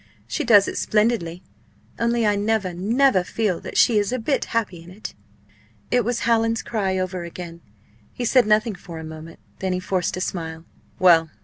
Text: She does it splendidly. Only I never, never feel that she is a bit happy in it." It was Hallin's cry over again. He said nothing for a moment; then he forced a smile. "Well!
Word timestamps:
She 0.25 0.43
does 0.43 0.67
it 0.67 0.79
splendidly. 0.79 1.43
Only 1.99 2.25
I 2.25 2.35
never, 2.35 2.73
never 2.73 3.23
feel 3.23 3.59
that 3.59 3.77
she 3.77 3.99
is 3.99 4.11
a 4.11 4.17
bit 4.17 4.45
happy 4.45 4.81
in 4.81 4.89
it." 4.89 5.13
It 5.91 6.03
was 6.03 6.21
Hallin's 6.21 6.63
cry 6.63 6.97
over 6.97 7.23
again. 7.23 7.61
He 8.11 8.25
said 8.25 8.47
nothing 8.47 8.73
for 8.73 8.97
a 8.97 9.03
moment; 9.03 9.39
then 9.59 9.73
he 9.73 9.79
forced 9.79 10.17
a 10.17 10.21
smile. 10.21 10.65
"Well! 10.97 11.29